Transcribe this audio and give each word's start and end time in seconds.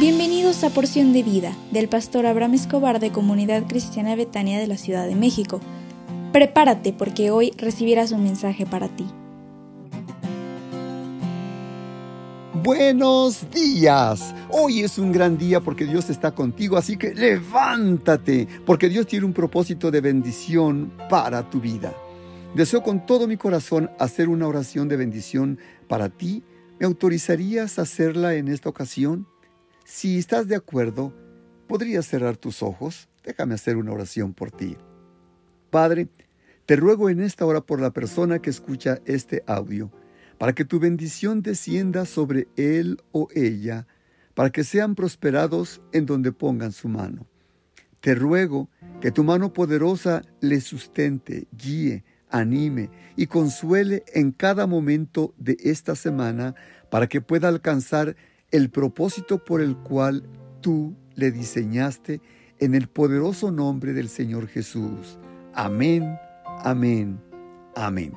Bienvenidos 0.00 0.64
a 0.64 0.70
Porción 0.70 1.12
de 1.12 1.22
Vida 1.22 1.54
del 1.72 1.86
pastor 1.86 2.24
Abraham 2.24 2.54
Escobar 2.54 3.00
de 3.00 3.12
Comunidad 3.12 3.66
Cristiana 3.66 4.16
Betania 4.16 4.58
de 4.58 4.66
la 4.66 4.78
Ciudad 4.78 5.06
de 5.06 5.14
México. 5.14 5.60
Prepárate 6.32 6.94
porque 6.94 7.30
hoy 7.30 7.52
recibirás 7.58 8.10
un 8.10 8.22
mensaje 8.22 8.64
para 8.64 8.88
ti. 8.88 9.04
Buenos 12.62 13.44
días. 13.50 14.34
Hoy 14.48 14.80
es 14.80 14.96
un 14.96 15.12
gran 15.12 15.36
día 15.36 15.60
porque 15.60 15.84
Dios 15.84 16.08
está 16.08 16.30
contigo, 16.30 16.78
así 16.78 16.96
que 16.96 17.14
levántate, 17.14 18.48
porque 18.64 18.88
Dios 18.88 19.06
tiene 19.06 19.26
un 19.26 19.34
propósito 19.34 19.90
de 19.90 20.00
bendición 20.00 20.94
para 21.10 21.50
tu 21.50 21.60
vida. 21.60 21.92
Deseo 22.54 22.82
con 22.82 23.04
todo 23.04 23.26
mi 23.26 23.36
corazón 23.36 23.90
hacer 23.98 24.30
una 24.30 24.48
oración 24.48 24.88
de 24.88 24.96
bendición 24.96 25.58
para 25.88 26.08
ti. 26.08 26.42
¿Me 26.78 26.86
autorizarías 26.86 27.78
a 27.78 27.82
hacerla 27.82 28.34
en 28.36 28.48
esta 28.48 28.70
ocasión? 28.70 29.26
Si 29.92 30.18
estás 30.18 30.46
de 30.46 30.54
acuerdo, 30.54 31.12
¿podrías 31.66 32.06
cerrar 32.06 32.36
tus 32.36 32.62
ojos? 32.62 33.08
Déjame 33.24 33.54
hacer 33.54 33.76
una 33.76 33.90
oración 33.90 34.34
por 34.34 34.52
ti. 34.52 34.76
Padre, 35.68 36.06
te 36.64 36.76
ruego 36.76 37.10
en 37.10 37.20
esta 37.20 37.44
hora 37.44 37.60
por 37.60 37.80
la 37.80 37.90
persona 37.90 38.38
que 38.38 38.50
escucha 38.50 39.00
este 39.04 39.42
audio, 39.48 39.90
para 40.38 40.52
que 40.52 40.64
tu 40.64 40.78
bendición 40.78 41.42
descienda 41.42 42.06
sobre 42.06 42.46
él 42.56 43.02
o 43.10 43.26
ella, 43.34 43.88
para 44.34 44.50
que 44.50 44.62
sean 44.62 44.94
prosperados 44.94 45.82
en 45.92 46.06
donde 46.06 46.30
pongan 46.30 46.70
su 46.70 46.88
mano. 46.88 47.26
Te 47.98 48.14
ruego 48.14 48.68
que 49.00 49.10
tu 49.10 49.24
mano 49.24 49.52
poderosa 49.52 50.22
le 50.40 50.60
sustente, 50.60 51.48
guíe, 51.50 52.04
anime 52.30 52.90
y 53.16 53.26
consuele 53.26 54.04
en 54.14 54.30
cada 54.30 54.68
momento 54.68 55.34
de 55.36 55.56
esta 55.64 55.96
semana 55.96 56.54
para 56.90 57.08
que 57.08 57.20
pueda 57.20 57.48
alcanzar 57.48 58.14
el 58.50 58.70
propósito 58.70 59.44
por 59.44 59.60
el 59.60 59.76
cual 59.76 60.24
tú 60.60 60.94
le 61.14 61.30
diseñaste 61.30 62.20
en 62.58 62.74
el 62.74 62.88
poderoso 62.88 63.50
nombre 63.50 63.92
del 63.92 64.08
Señor 64.08 64.48
Jesús. 64.48 65.18
Amén, 65.54 66.18
amén, 66.64 67.20
amén. 67.74 68.12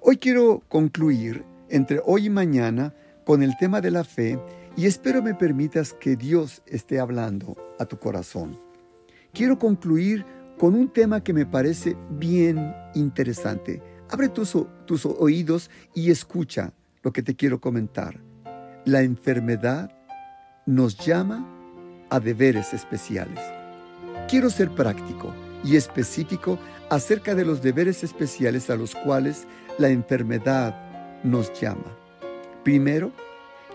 Hoy 0.00 0.16
quiero 0.16 0.62
concluir 0.68 1.44
entre 1.68 2.00
hoy 2.04 2.26
y 2.26 2.30
mañana 2.30 2.94
con 3.24 3.42
el 3.42 3.56
tema 3.56 3.80
de 3.80 3.90
la 3.90 4.04
fe 4.04 4.38
y 4.76 4.86
espero 4.86 5.22
me 5.22 5.34
permitas 5.34 5.92
que 5.94 6.16
Dios 6.16 6.62
esté 6.66 6.98
hablando 6.98 7.56
a 7.78 7.86
tu 7.86 7.98
corazón. 7.98 8.58
Quiero 9.32 9.58
concluir 9.58 10.24
con 10.58 10.74
un 10.74 10.92
tema 10.92 11.22
que 11.22 11.32
me 11.32 11.46
parece 11.46 11.96
bien 12.10 12.74
interesante. 12.94 13.82
Abre 14.10 14.28
tus, 14.28 14.56
tus 14.86 15.06
oídos 15.06 15.70
y 15.94 16.10
escucha 16.10 16.72
lo 17.02 17.12
que 17.12 17.22
te 17.22 17.34
quiero 17.34 17.60
comentar 17.60 18.31
la 18.84 19.02
enfermedad 19.02 19.90
nos 20.66 20.96
llama 20.96 21.46
a 22.10 22.20
deberes 22.20 22.74
especiales. 22.74 23.40
Quiero 24.28 24.50
ser 24.50 24.70
práctico 24.70 25.32
y 25.64 25.76
específico 25.76 26.58
acerca 26.90 27.34
de 27.34 27.44
los 27.44 27.62
deberes 27.62 28.02
especiales 28.02 28.70
a 28.70 28.76
los 28.76 28.94
cuales 28.94 29.46
la 29.78 29.88
enfermedad 29.88 30.74
nos 31.22 31.52
llama. 31.60 31.96
Primero, 32.64 33.12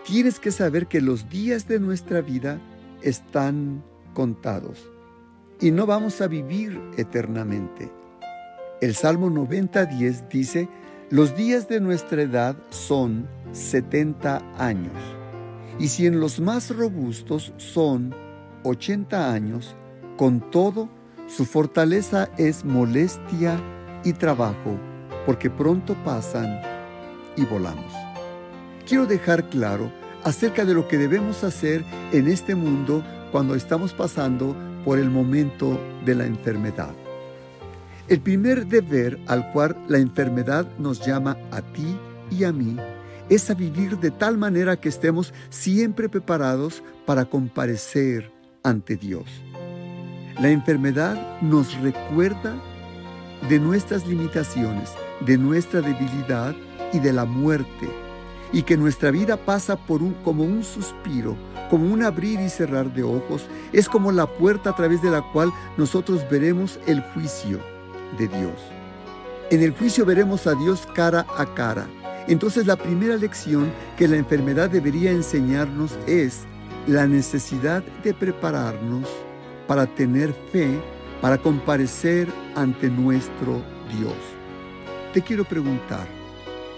tienes 0.06 0.40
que 0.40 0.52
saber 0.52 0.88
que 0.88 1.02
los 1.02 1.30
días 1.30 1.68
de 1.68 1.80
nuestra 1.80 2.22
vida 2.22 2.60
están 3.02 3.84
contados 4.14 4.90
y 5.60 5.72
no 5.72 5.86
vamos 5.86 6.22
a 6.22 6.28
vivir 6.28 6.80
eternamente. 6.98 7.92
El 8.82 8.94
Salmo 8.94 9.30
90.10 9.30 10.28
dice, 10.28 10.70
los 11.10 11.38
días 11.38 11.70
de 11.70 11.80
nuestra 11.80 12.22
edad 12.22 12.58
son 12.70 13.30
70 13.54 14.42
años, 14.58 14.94
y 15.80 15.88
si 15.88 16.06
en 16.06 16.20
los 16.20 16.42
más 16.42 16.76
robustos 16.76 17.54
son 17.56 18.14
80 18.64 19.32
años, 19.32 19.76
con 20.18 20.42
todo, 20.52 20.90
su 21.28 21.46
fortaleza 21.46 22.30
es 22.38 22.66
molestia 22.66 23.58
y 24.04 24.14
trabajo, 24.14 24.78
porque 25.26 25.50
pronto 25.50 25.96
pasan 26.04 26.60
y 27.38 27.46
volamos. 27.46 27.94
Quiero 28.86 29.06
dejar 29.06 29.48
claro 29.50 29.92
acerca 30.26 30.66
de 30.66 30.74
lo 30.74 30.90
que 30.90 30.98
debemos 30.98 31.44
hacer 31.46 31.86
en 32.12 32.28
este 32.28 32.54
mundo 32.54 33.02
cuando 33.32 33.56
estamos 33.56 33.94
pasando 33.94 34.56
por 34.84 35.00
el 35.00 35.10
momento 35.10 35.80
de 36.06 36.16
la 36.16 36.26
enfermedad. 36.26 37.07
El 38.10 38.22
primer 38.22 38.68
deber 38.68 39.20
al 39.28 39.52
cual 39.52 39.76
la 39.90 39.98
enfermedad 39.98 40.66
nos 40.80 41.06
llama 41.06 41.38
a 41.52 41.62
ti 41.62 41.98
y 42.32 42.46
a 42.46 42.54
mí 42.54 42.78
es 43.28 43.50
a 43.50 43.54
vivir 43.54 43.98
de 43.98 44.12
tal 44.12 44.38
manera 44.38 44.80
que 44.80 44.88
estemos 44.88 45.34
siempre 45.50 46.08
preparados 46.08 46.82
para 47.06 47.26
comparecer 47.26 48.32
ante 48.64 48.96
Dios. 48.96 49.26
La 50.40 50.50
enfermedad 50.50 51.42
nos 51.42 51.78
recuerda 51.82 52.56
de 53.50 53.60
nuestras 53.60 54.08
limitaciones, 54.08 54.94
de 55.26 55.38
nuestra 55.38 55.82
debilidad 55.82 56.56
y 56.94 57.00
de 57.00 57.12
la 57.12 57.26
muerte, 57.26 57.90
y 58.54 58.62
que 58.62 58.78
nuestra 58.78 59.12
vida 59.12 59.36
pasa 59.36 59.76
por 59.76 60.02
un, 60.02 60.14
como 60.24 60.46
un 60.46 60.64
suspiro, 60.64 61.36
como 61.70 61.92
un 61.94 62.04
abrir 62.04 62.40
y 62.40 62.48
cerrar 62.48 62.94
de 62.94 63.04
ojos, 63.04 63.48
es 63.74 63.90
como 63.90 64.14
la 64.14 64.28
puerta 64.28 64.70
a 64.70 64.76
través 64.78 65.02
de 65.02 65.12
la 65.12 65.22
cual 65.34 65.52
nosotros 65.76 66.26
veremos 66.32 66.80
el 66.88 67.02
juicio 67.02 67.60
de 68.18 68.28
Dios. 68.28 68.54
En 69.50 69.64
el 69.64 69.72
juicio 69.72 70.06
veremos 70.06 70.46
a 70.48 70.56
Dios 70.56 70.88
cara 70.94 71.26
a 71.38 71.46
cara. 71.54 71.88
Entonces 72.28 72.68
la 72.68 72.76
primera 72.76 73.16
lección 73.16 73.72
que 73.96 74.08
la 74.08 74.18
enfermedad 74.18 74.70
debería 74.70 75.12
enseñarnos 75.12 75.98
es 76.06 76.46
la 76.88 77.08
necesidad 77.08 77.84
de 78.04 78.14
prepararnos 78.14 79.08
para 79.68 79.86
tener 79.86 80.34
fe, 80.52 80.80
para 81.22 81.38
comparecer 81.38 82.28
ante 82.56 82.90
nuestro 82.90 83.62
Dios. 83.98 84.16
Te 85.14 85.22
quiero 85.22 85.46
preguntar, 85.46 86.08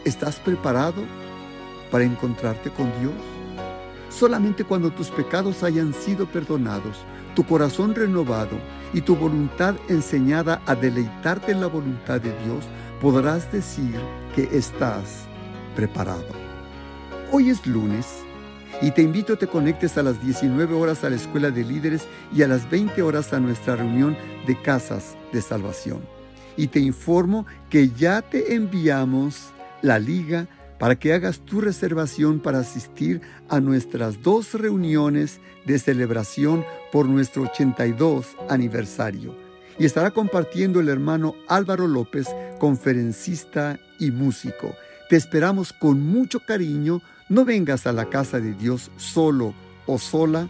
¿estás 0.05 0.37
preparado 0.37 1.03
para 1.91 2.03
encontrarte 2.03 2.69
con 2.69 2.85
Dios? 2.99 3.13
Solamente 4.09 4.63
cuando 4.63 4.91
tus 4.91 5.09
pecados 5.09 5.63
hayan 5.63 5.93
sido 5.93 6.25
perdonados, 6.25 7.05
tu 7.39 7.45
corazón 7.45 7.95
renovado 7.95 8.59
y 8.93 8.99
tu 8.99 9.15
voluntad 9.15 9.73
enseñada 9.87 10.61
a 10.65 10.75
deleitarte 10.75 11.53
en 11.53 11.61
la 11.61 11.67
voluntad 11.67 12.19
de 12.19 12.37
Dios, 12.43 12.65
podrás 12.99 13.49
decir 13.49 13.95
que 14.35 14.43
estás 14.51 15.23
preparado. 15.73 16.27
Hoy 17.31 17.49
es 17.49 17.65
lunes 17.65 18.25
y 18.81 18.91
te 18.91 19.03
invito 19.03 19.31
a 19.31 19.35
que 19.37 19.45
te 19.45 19.51
conectes 19.53 19.97
a 19.97 20.03
las 20.03 20.21
19 20.21 20.75
horas 20.75 21.05
a 21.05 21.09
la 21.09 21.15
Escuela 21.15 21.49
de 21.49 21.63
Líderes 21.63 22.09
y 22.35 22.43
a 22.43 22.47
las 22.49 22.69
20 22.69 23.01
horas 23.03 23.31
a 23.31 23.39
nuestra 23.39 23.77
reunión 23.77 24.17
de 24.45 24.61
Casas 24.61 25.15
de 25.31 25.41
Salvación. 25.41 26.01
Y 26.57 26.67
te 26.67 26.81
informo 26.81 27.45
que 27.69 27.87
ya 27.87 28.21
te 28.21 28.53
enviamos 28.53 29.51
la 29.81 29.97
liga 29.97 30.45
para 30.79 30.97
que 30.97 31.13
hagas 31.13 31.39
tu 31.39 31.61
reservación 31.61 32.39
para 32.39 32.59
asistir 32.59 33.21
a 33.49 33.59
nuestras 33.59 34.23
dos 34.23 34.53
reuniones 34.53 35.39
de 35.65 35.77
celebración 35.77 36.65
por 36.91 37.07
nuestro 37.07 37.43
82 37.43 38.35
aniversario. 38.49 39.35
Y 39.77 39.85
estará 39.85 40.11
compartiendo 40.11 40.79
el 40.79 40.89
hermano 40.89 41.35
Álvaro 41.47 41.87
López, 41.87 42.27
conferencista 42.59 43.79
y 43.99 44.11
músico. 44.11 44.73
Te 45.09 45.15
esperamos 45.15 45.73
con 45.73 46.01
mucho 46.01 46.39
cariño. 46.39 47.01
No 47.29 47.45
vengas 47.45 47.85
a 47.85 47.93
la 47.93 48.05
casa 48.05 48.39
de 48.39 48.53
Dios 48.53 48.89
solo 48.97 49.53
o 49.85 49.97
sola, 49.99 50.47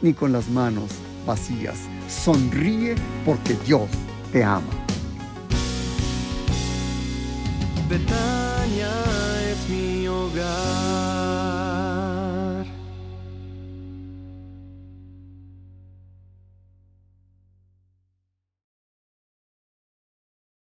ni 0.00 0.14
con 0.14 0.32
las 0.32 0.48
manos 0.48 0.90
vacías. 1.26 1.78
Sonríe 2.08 2.94
porque 3.24 3.56
Dios 3.64 3.88
te 4.32 4.42
ama. 4.42 4.62
lugar. 10.32 11.01